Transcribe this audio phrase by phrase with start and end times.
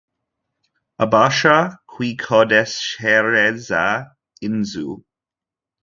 [1.03, 1.55] Abasha
[1.91, 3.83] kwikodeshereza
[4.47, 4.89] inzu